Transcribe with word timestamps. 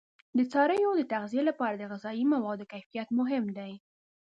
د 0.37 0.39
څارویو 0.51 0.91
د 0.97 1.01
تغذیه 1.13 1.43
لپاره 1.49 1.75
د 1.77 1.83
غذایي 1.91 2.25
موادو 2.33 2.69
کیفیت 2.73 3.07
مهم 3.19 3.45
دی. 3.57 3.73